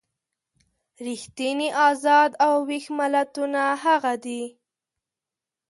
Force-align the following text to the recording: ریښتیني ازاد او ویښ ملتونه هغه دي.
ریښتیني 1.05 1.69
ازاد 1.87 2.31
او 2.45 2.53
ویښ 2.67 2.85
ملتونه 2.99 3.61
هغه 3.83 4.13
دي. 4.23 4.43